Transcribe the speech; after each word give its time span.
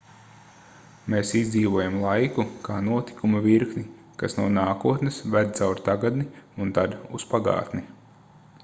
mēs 1.13 1.33
izdzīvojam 1.39 1.97
laiku 2.05 2.45
kā 2.67 2.77
notikumu 2.87 3.43
virkni 3.45 3.85
kas 4.23 4.35
no 4.39 4.47
nākotnes 4.57 5.21
ved 5.37 5.55
caur 5.61 5.85
tagadni 5.91 6.29
un 6.65 6.75
tad 6.81 6.99
uz 7.21 7.31
pagātni 7.37 7.89